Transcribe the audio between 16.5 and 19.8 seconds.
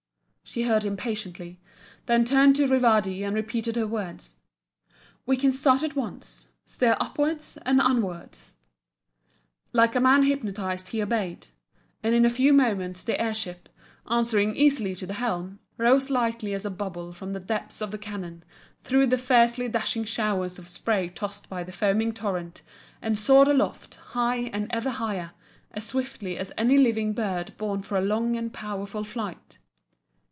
as a bubble from the depths of the canon, through the fiercely